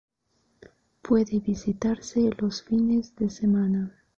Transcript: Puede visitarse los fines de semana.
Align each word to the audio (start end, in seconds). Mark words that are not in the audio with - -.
Puede 1.03 1.37
visitarse 1.39 2.27
los 2.39 2.63
fines 2.63 3.15
de 3.17 3.29
semana. 3.29 3.95